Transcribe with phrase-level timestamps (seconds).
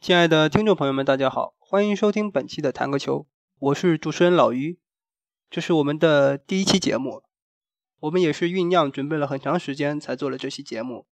[0.00, 3.26] 亲爱的听众朋友们，大家好，欢迎收听本期的弹个球，
[3.58, 4.78] 我是主持人老于，
[5.50, 7.24] 这是我们的第一期节目，
[7.98, 11.08] 我们也是酝酿准备了很长时间才做了这期节目。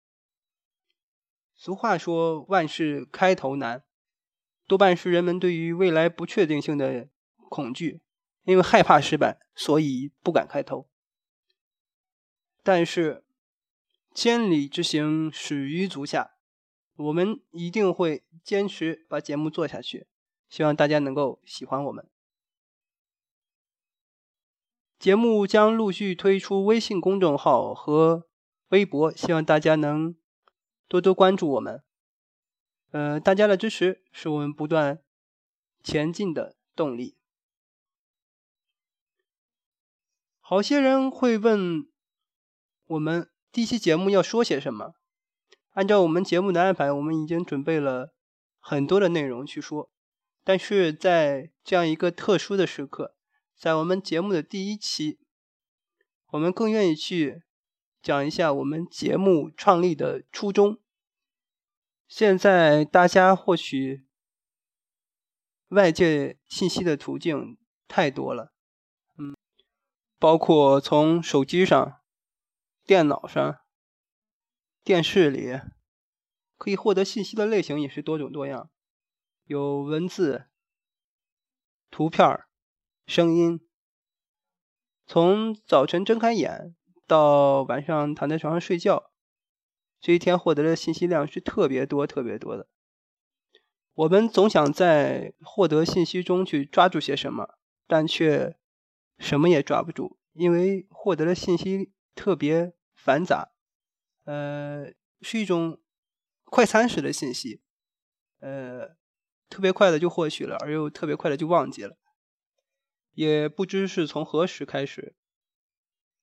[1.55, 3.85] 俗话说万事开头难，
[4.67, 7.07] 多半是人们对于未来不确定性的
[7.51, 8.01] 恐惧，
[8.45, 10.89] 因为害怕失败，所以不敢开头。
[12.63, 13.25] 但是
[14.15, 16.31] 千里之行，始于足下。
[16.97, 20.07] 我们一定会坚持把节目做下去，
[20.49, 22.09] 希望大家能够喜欢我们。
[24.99, 28.29] 节目将陆续推出微信公众号和
[28.69, 30.15] 微博，希望大家能
[30.89, 31.83] 多多关注我们。
[32.91, 35.03] 呃，大家的支持是我们不断
[35.83, 37.17] 前进的动力。
[40.41, 41.89] 好些人会问
[42.87, 44.95] 我们第一期节目要说些什么。
[45.71, 48.13] 按照我们节目的安排，我们已经准备了
[48.61, 49.91] 很多的内容去说，
[50.45, 53.17] 但是在这样一个特殊的时刻，
[53.57, 55.19] 在我们节目的第一期，
[56.29, 57.43] 我们更愿意去
[58.01, 60.79] 讲一下我们节目创立的初衷。
[62.07, 64.07] 现在大家获取
[65.69, 68.53] 外界信息的途径太多了，
[69.19, 69.35] 嗯，
[70.19, 72.01] 包括从手机上、
[72.85, 73.59] 电脑上。
[74.83, 75.61] 电视里
[76.61, 78.69] 可以获得信息的类型也是多种多样，
[79.45, 80.45] 有文字、
[81.91, 82.45] 图片、
[83.07, 83.67] 声音。
[85.07, 89.11] 从早晨睁开眼到晚上躺在床上睡觉，
[90.03, 92.69] 这一天获得的信息量是特别多、特别多的。
[93.95, 97.55] 我们总想在获得信息中去抓住些什么，
[97.87, 98.59] 但却
[99.19, 103.51] 什么也抓不住，因为获得的信息特别繁杂。
[104.25, 105.81] 呃，是一种
[106.51, 107.61] 快餐式的信息，
[108.41, 108.97] 呃，
[109.49, 111.97] 特别快的就获取了，而又特别快的就忘记了，
[113.15, 115.15] 也不知是从何时开始，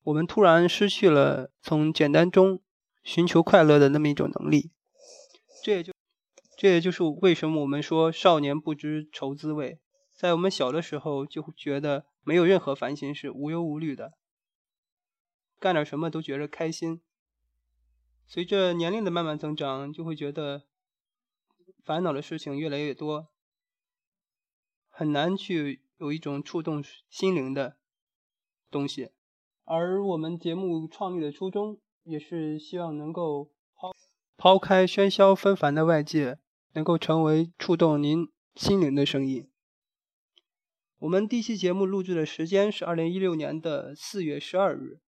[0.04, 2.62] 我们突然失去了从简单中
[3.04, 4.72] 寻求快乐的那么一种能力。
[5.64, 5.94] 这也就
[6.58, 9.80] 这也就是为什么我们说少年不知愁滋味，
[10.14, 14.14] 在我们小的时候就觉得没有任何烦心事，无忧无虑的，
[15.60, 17.02] 干点什么都觉得开心。
[18.30, 20.64] 随着年龄的慢慢增长，就会觉得
[21.86, 23.30] 烦恼的事情越来越多，
[24.90, 27.78] 很难去有一种触动心灵的
[28.70, 29.12] 东西。
[29.64, 33.92] 而我们节目创立的初衷，也是希望能够抛
[34.36, 36.38] 抛开喧嚣纷繁的外界，
[36.74, 39.50] 能够成为触动您心灵的声音。
[41.00, 45.00] 我们第一期节目录制的时间是二零一六年的四月十二日。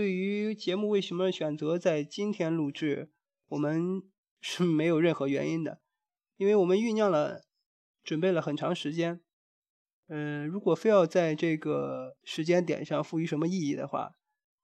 [0.00, 3.10] 对于节目为什么选择在今天录制，
[3.48, 4.02] 我们
[4.40, 5.82] 是没有任何原因的，
[6.38, 7.44] 因为我们酝酿了、
[8.02, 9.20] 准备了很长时间。
[10.08, 14.12] 嗯，如果非要在这个时间点上赋予什么意义的话，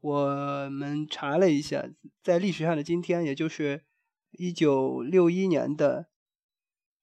[0.00, 1.86] 我们查了一下，
[2.22, 3.84] 在历史上的今天，也就是
[4.30, 6.08] 一九六一年的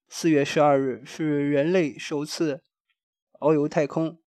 [0.10, 2.64] 四月十二日，是人类首次
[3.40, 4.23] 遨游太空。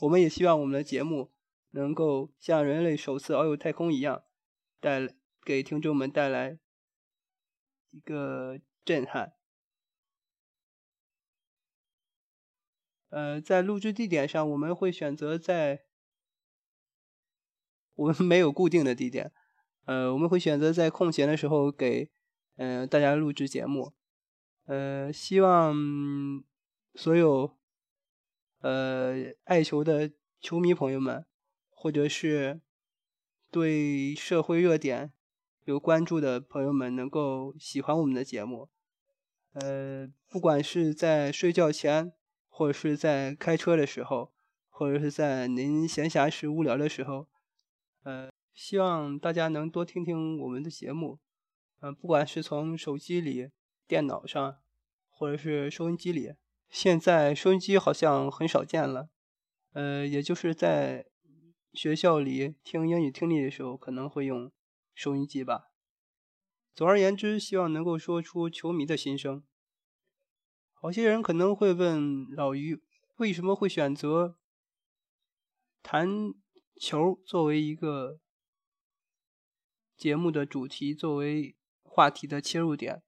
[0.00, 1.30] 我们也希望我们的节目
[1.70, 4.24] 能够像人类首次遨游太空一样，
[4.80, 6.58] 带给听众们带来
[7.90, 9.34] 一个震撼。
[13.10, 15.84] 呃，在录制地点上，我们会选择在
[17.94, 19.32] 我们没有固定的地点，
[19.84, 22.10] 呃，我们会选择在空闲的时候给
[22.56, 23.92] 嗯大家录制节目，
[24.64, 25.74] 呃，希望
[26.94, 27.59] 所有。
[28.60, 31.24] 呃，爱球的球迷朋友们，
[31.70, 32.60] 或者是
[33.50, 35.12] 对社会热点
[35.64, 38.68] 有关注的朋友们，能够喜欢我们的节目。
[39.52, 42.12] 呃，不管是在睡觉前，
[42.48, 44.32] 或者是在开车的时候，
[44.68, 47.26] 或者是在您闲暇时无聊的时候，
[48.02, 51.18] 呃，希望大家能多听听我们的节目。
[51.80, 53.48] 嗯，不管是从手机里、
[53.86, 54.58] 电脑上，
[55.08, 56.34] 或者是收音机里。
[56.70, 59.10] 现在收音机好像很少见了，
[59.72, 61.04] 呃，也就是在
[61.72, 64.52] 学校里听英语听力的时候可能会用
[64.94, 65.64] 收音机吧。
[66.72, 69.42] 总而言之，希望能够说出球迷的心声。
[70.72, 72.80] 好些人可能会问老于，
[73.16, 74.38] 为什么会选择
[75.82, 76.08] 弹
[76.80, 78.20] 球作为一个
[79.96, 83.02] 节目的主题，作为话题的切入点？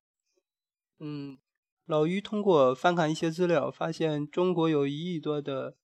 [0.98, 1.38] 嗯。
[1.84, 5.76] 老于通过翻看一些资料，发现中国有一亿多的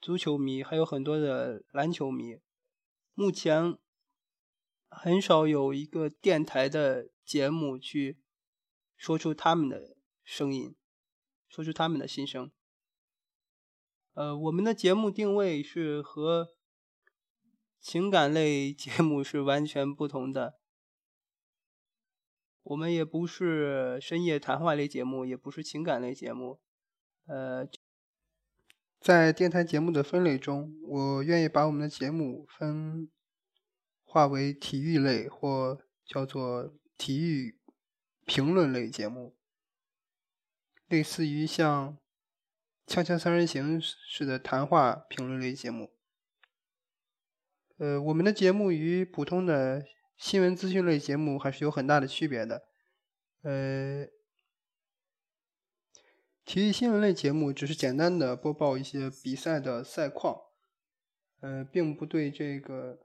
[0.00, 2.38] 足球迷，还有很多的篮球迷。
[3.14, 3.76] 目前，
[4.88, 8.18] 很少有一个电台的节目去
[8.96, 10.74] 说出他们的声音，
[11.48, 12.50] 说出他们的心声。
[14.14, 16.48] 呃，我们的节目定位是和
[17.78, 20.57] 情感类节目是完全不同的。
[22.68, 26.60] 我们也不是深夜谈话类节目，也不是情感类节目。
[27.24, 27.66] 呃，
[29.00, 33.08] 在电台节目的分类中，我愿意把我们的节目分
[34.04, 37.58] 化为体育类或叫做体育
[38.26, 39.34] 评论类节目，
[40.88, 41.96] 类似于像
[42.92, 43.80] 《锵锵三人行》
[44.10, 45.90] 似的谈话评论类节目。
[47.78, 49.86] 呃，我们的节目与普通的。
[50.18, 52.64] 新闻资讯类节目还是有很大的区别的，
[53.42, 54.04] 呃，
[56.44, 60.36] 体育新闻类节目只是简单的播报一些比赛的赛况，
[61.38, 62.98] 呃，并不对这个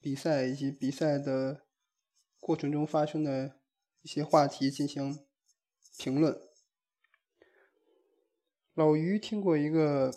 [0.00, 1.66] 比赛以及比赛的
[2.40, 3.58] 过程中发生的
[4.00, 5.18] 一些话题进行
[5.98, 6.40] 评论。
[8.72, 10.10] 老于听过一个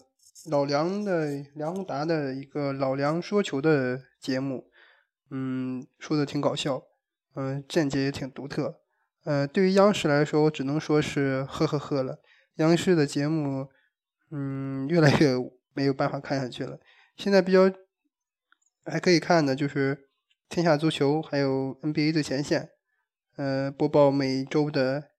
[0.49, 4.71] 老梁的梁宏达的一个老梁说球的节目。
[5.29, 6.83] 嗯，说的挺搞笑，
[7.35, 8.81] 嗯，见解也挺独特。
[9.23, 12.21] 呃，对于央视来说，我只能说是呵呵呵了。
[12.55, 13.67] 央视的节目，
[14.31, 15.35] 嗯，越来越
[15.73, 16.79] 没有办法看下去了。
[17.15, 17.71] 现在比较
[18.85, 19.95] 还可以看的就是
[20.49, 22.69] 《天下足球》，还有 NBA 最前线，
[23.35, 25.09] 呃，播报每周的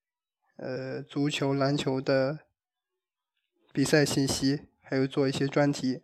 [0.57, 2.39] 呃足球、篮球的
[3.73, 6.03] 比赛信息，还有做一些专题。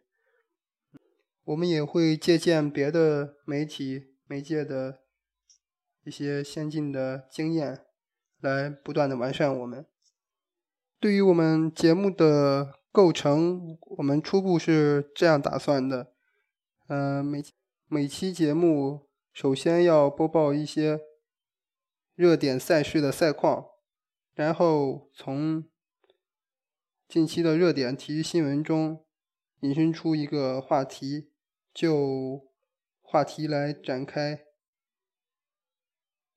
[1.45, 5.01] 我们也会借鉴别的媒体媒介的
[6.05, 7.85] 一些先进的经验，
[8.41, 9.85] 来不断的完善我们。
[10.99, 16.15] 对于我们节目的构成，我们初步是这样打算的：，
[16.87, 17.45] 呃，每
[17.89, 21.01] 每期节目首先要播报一些
[22.15, 23.67] 热点赛事的赛况，
[24.33, 25.65] 然后从
[27.07, 29.05] 近期的热点体育新闻中
[29.61, 31.33] 引申出一个话题。
[31.75, 32.47] 就
[33.01, 34.45] 话题来展开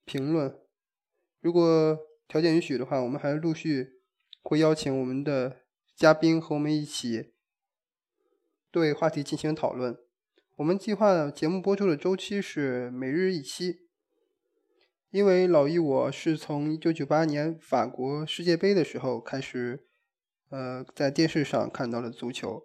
[0.04, 0.60] 评论。
[1.40, 1.98] 如果
[2.28, 4.02] 条件允许的话，我们还陆续
[4.42, 5.62] 会邀请我们的
[5.96, 7.34] 嘉宾和我们一起
[8.72, 9.96] 对话题进行讨论。
[10.56, 13.88] 我们计划节目播出的周期是每日一期，
[15.12, 19.88] 因为老易我是从一九九八年法国世界杯的时候开始，
[20.50, 22.64] 呃，在电视上看到了足球。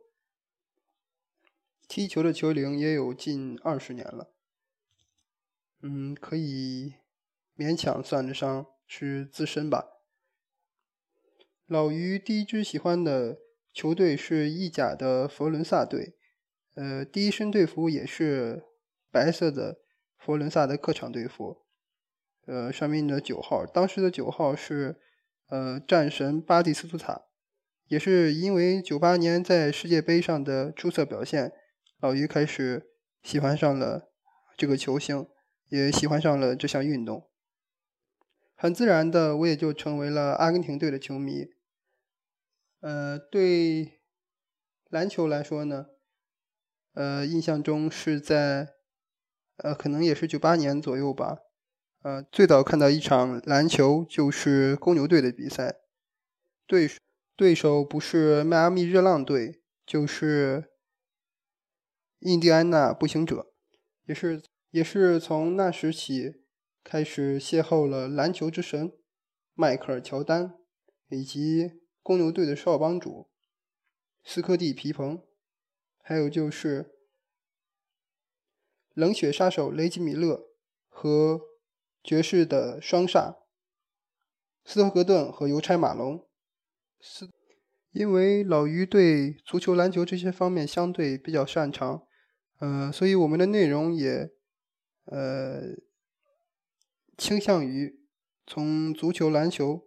[1.95, 4.31] 踢球的球龄也有近二十年了，
[5.83, 6.95] 嗯，可以
[7.55, 10.01] 勉强算得上是资深吧。
[11.67, 13.41] 老于第一支喜欢的
[13.75, 16.17] 球队是意甲的佛伦萨队，
[16.77, 18.65] 呃，第一身队服也是
[19.11, 19.83] 白色的
[20.17, 21.59] 佛伦萨的客场队服，
[22.47, 24.97] 呃，上面的九号，当时的九号是
[25.49, 27.27] 呃战神巴蒂斯图塔，
[27.89, 31.53] 也是因为九八年在世界杯上的出色表现。
[32.03, 32.91] 老于开始
[33.23, 34.11] 喜欢上了
[34.57, 35.29] 这个球星，
[35.69, 37.31] 也喜欢上了这项运动。
[38.57, 41.47] 很自然的，我也就成为了阿根廷队的球迷。
[42.81, 44.01] 呃，对
[44.91, 45.87] 篮球来说呢，
[46.95, 48.75] 呃，印象中是在
[49.59, 51.39] 呃，可能也是九八年左右吧。
[52.03, 55.77] 呃，最早看到一场篮球就是公牛队的比赛，
[56.67, 56.91] 对
[57.37, 60.72] 对手不是迈阿密热浪队，就是。
[62.25, 63.53] 印第安纳步行者，
[64.07, 66.45] 也是也是从那时起
[66.85, 68.93] 开始邂逅了篮球之神
[69.55, 70.55] 迈克尔乔丹，
[71.09, 73.29] 以及公牛队的少帮主
[74.23, 75.21] 斯科蒂皮蓬，
[76.01, 76.93] 还有就是
[78.95, 80.47] 冷血杀手雷吉米勒
[80.89, 81.41] 和
[82.05, 83.39] 爵士的双煞
[84.65, 86.25] 斯托格顿和邮差马龙。
[87.01, 87.29] 斯
[87.91, 92.07] 因为老于对足球、篮球这些方面相对比较擅长。
[92.63, 94.31] 呃，所以我们的内容也，
[95.07, 95.75] 呃，
[97.19, 97.99] 倾向于
[98.47, 99.83] 从足球、篮球，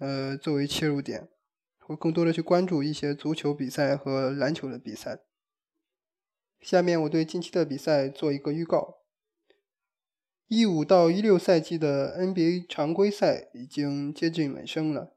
[0.00, 1.30] 呃，作为切入点，
[1.78, 5.20] 会更多的去关注一些足球比赛和篮球的比赛。
[6.60, 8.98] 下面我对近期的比赛做一个预告：
[10.46, 15.16] 一五到一六赛季的 NBA 常规赛已经接近尾声了，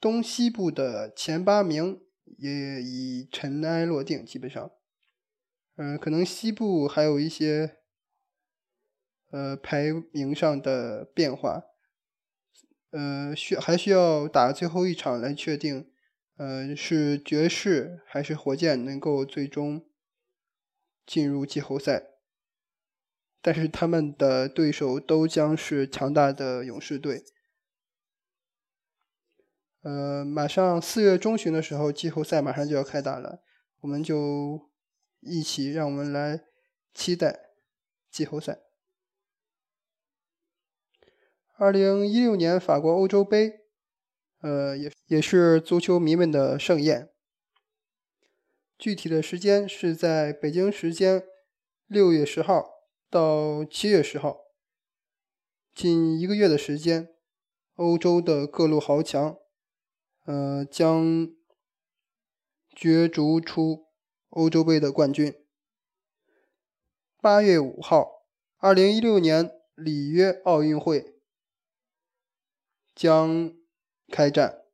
[0.00, 2.00] 东西部的前八名
[2.38, 4.72] 也已尘埃落定，基本上。
[5.76, 7.78] 嗯，可能西部还有一些，
[9.30, 11.64] 呃，排名上的变化，
[12.90, 15.90] 呃，需还需要打最后一场来确定，
[16.36, 19.84] 呃，是爵士还是火箭能够最终
[21.04, 22.10] 进入季后赛。
[23.42, 27.24] 但是他们的对手都将是强大的勇士队。
[29.82, 33.42] 呃，马上四月中旬的时候，季后赛马上就要开打了，
[33.80, 34.70] 我们就
[35.24, 36.44] 一起让我们来
[36.92, 37.50] 期待
[38.10, 38.60] 季后赛。
[41.56, 43.60] 二零一六年法国欧洲杯，
[44.40, 47.10] 呃，也也是足球迷们的盛宴。
[48.76, 51.24] 具体的时间是在北京时间
[51.86, 52.68] 六月十号
[53.08, 54.40] 到七月十号，
[55.74, 57.14] 近一个月的时间，
[57.76, 59.38] 欧洲的各路豪强。
[60.24, 61.28] 呃，将
[62.74, 63.83] 角逐出
[64.34, 65.32] 欧洲杯的冠军。
[67.20, 68.24] 八月五号，
[68.58, 71.14] 二零一六年里约奥运会
[72.96, 73.54] 将
[74.08, 74.64] 开战，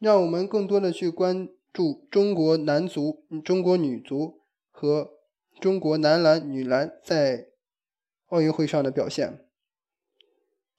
[0.00, 4.40] 让我们更多的去关注中国男足、中国女足
[4.70, 5.18] 和
[5.60, 7.50] 中国男篮、女篮在
[8.28, 9.46] 奥运会上的表现。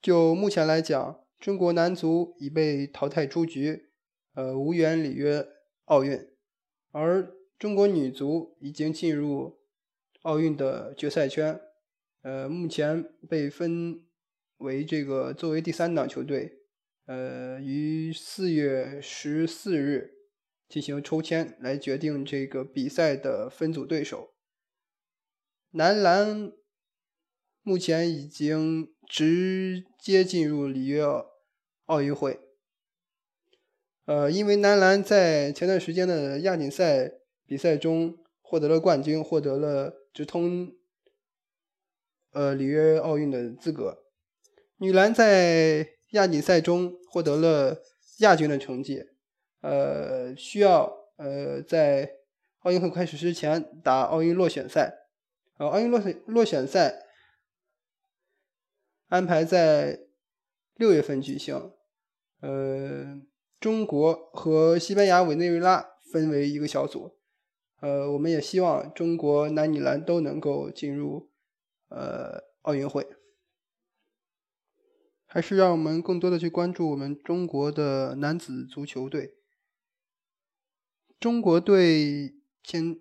[0.02, 3.92] 就目前来讲，中国男足已被淘汰出局，
[4.34, 5.48] 呃，无缘里约
[5.89, 6.29] 奥运，
[6.91, 9.60] 而中国女足已经进入
[10.22, 11.60] 奥运的决赛圈，
[12.22, 14.05] 呃，目前被分
[14.58, 16.60] 为这个作为第三档球队，
[17.05, 20.13] 呃，于四月十四日
[20.67, 24.36] 进行抽签来决定这个比赛的分组对手。
[25.72, 26.53] 男篮
[27.63, 31.03] 目前已经直接进入里约。
[31.89, 32.39] 奥运会，
[34.10, 37.12] 呃，因为男篮在前段时间的亚锦赛
[37.46, 40.74] 比赛中获得了冠军，获得了直通
[42.32, 44.00] 呃里约奥运的资格。
[44.78, 47.84] 女篮在亚锦赛中获得了
[48.22, 49.04] 亚军的成绩，
[49.62, 52.10] 呃，需要呃在
[52.62, 54.92] 奥运会开始之前打奥运落选赛，
[55.60, 57.06] 呃，奥运落选落选赛
[59.10, 60.00] 安排在
[60.74, 61.74] 六月份举行。
[62.42, 63.22] 呃，
[63.60, 67.18] 中国和西班牙委内瑞拉分为一个小组。
[67.82, 71.30] 呃，我们也希望中国男女篮都能够进入
[71.89, 73.08] 呃奥运会。
[75.25, 79.36] 还是让我们更多的去关注我们中国的男子足球队。
[81.20, 82.98] 中国队前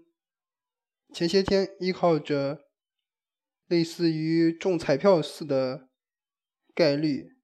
[1.14, 2.66] 前些天依靠着
[3.66, 5.88] 类似于中彩票似的
[6.74, 7.37] 概率。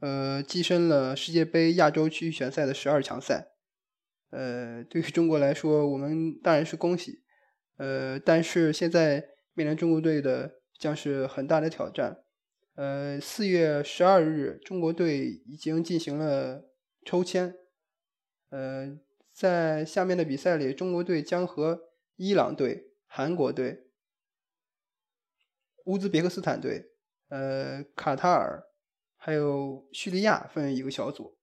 [0.00, 3.48] 呃，跻身了世界杯亚洲区预选赛的十二强赛。
[4.30, 7.24] 呃，对于中国来说，我们当然是恭喜。
[7.78, 9.24] 呃，但是现在
[9.54, 12.18] 面临中国队的将是很大的挑战。
[12.76, 16.70] 呃，四月十二日，中国队已经进行了
[17.04, 17.54] 抽签。
[18.50, 18.98] 呃，
[19.32, 21.80] 在下面的比赛里，中国队将和
[22.14, 23.88] 伊朗队、韩国队、
[25.86, 26.92] 乌兹别克斯坦队、
[27.30, 28.67] 呃，卡塔尔。
[29.28, 31.36] 还有叙利亚分为一个小组，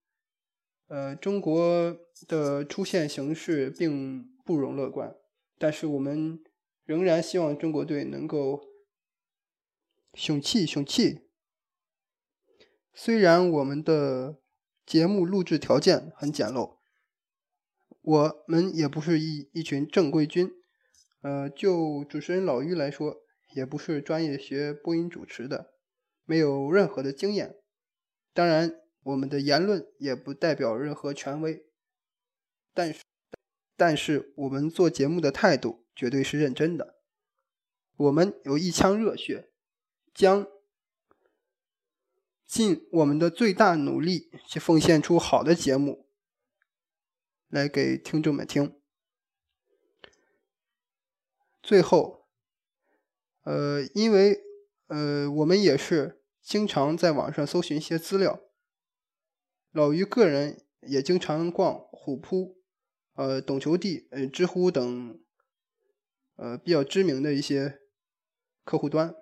[0.87, 1.95] 呃，中国
[2.27, 5.15] 的出线形势并不容乐观，
[5.59, 6.43] 但是我们
[6.83, 8.59] 仍然希望中国队能够
[10.15, 11.29] 雄气雄气。
[12.91, 14.39] 虽然我们的
[14.83, 16.77] 节目录制条件很简陋，
[18.01, 20.49] 我们也不是一一群正规军，
[21.21, 23.17] 呃，就主持人老于来说，
[23.53, 25.75] 也不是专业学播音主持的，
[26.23, 27.57] 没有任何的经验。
[28.35, 31.65] 当然，我们的言论也不代表任何权威，
[32.73, 33.01] 但是，
[33.77, 36.97] 但是我们做节目的态度绝对是认真的。
[37.95, 39.53] 我们有一腔热血，
[40.13, 40.45] 将
[42.45, 46.09] 尽我们的最大努力去奉献出好的节目
[47.47, 48.77] 来给听众们听。
[51.63, 52.27] 最后，
[53.43, 54.43] 呃，因为
[54.87, 56.21] 呃，我们也是。
[56.45, 58.39] 经常在网上搜寻一些资料，
[59.71, 62.61] 老于个人也经常逛虎扑、
[63.15, 65.19] 呃懂球帝、呃知乎等，
[66.35, 67.79] 呃比较知名的一些
[68.63, 69.15] 客户端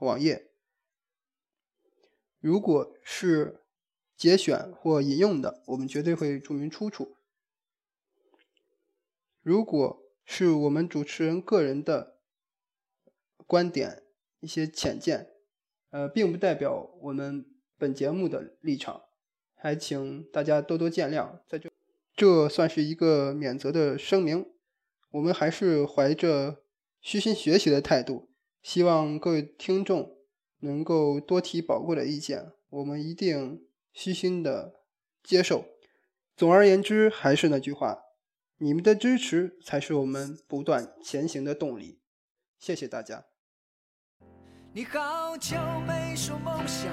[0.00, 0.50] 网页。
[2.40, 3.64] 如果是
[4.14, 7.16] 节选或引用的，我们绝对会注明出处。
[9.40, 12.18] 如果是我们主持人个人的
[13.46, 14.02] 观点、
[14.40, 15.29] 一些浅见。
[15.90, 17.44] 呃，并不代表我们
[17.76, 19.02] 本节目的立场，
[19.54, 21.38] 还请大家多多见谅。
[21.48, 21.70] 在这，
[22.14, 24.46] 这算是一个免责的声明。
[25.10, 26.62] 我们还是怀着
[27.00, 28.30] 虚心学习的态度，
[28.62, 30.16] 希望各位听众
[30.60, 34.74] 能够多提宝贵的意见，我们一定虚心的
[35.24, 35.64] 接受。
[36.36, 37.98] 总而言之，还是那句话，
[38.58, 41.98] 你们的支持才是我们不断前行的动力。
[42.58, 43.29] 谢谢大家。
[44.72, 46.86] 你好久没说梦想，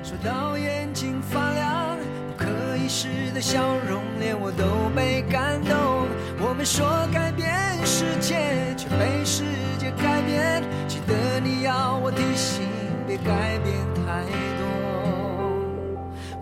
[0.00, 1.96] 说到眼睛发亮，
[2.28, 4.64] 不可一世的笑容，连我都
[4.94, 6.06] 被感动。
[6.38, 7.52] 我们说改变
[7.84, 8.36] 世界，
[8.76, 9.42] 却被世
[9.76, 10.62] 界改变。
[10.86, 12.68] 记得你要我提醒，
[13.08, 14.22] 别改变太
[14.60, 14.64] 多，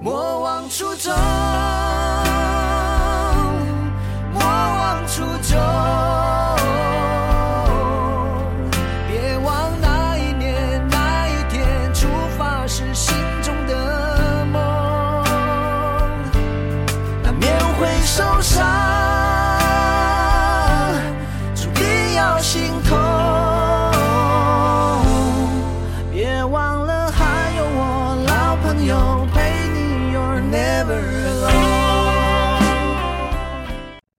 [0.02, 1.14] 莫忘初衷，
[4.34, 5.63] 莫忘初衷。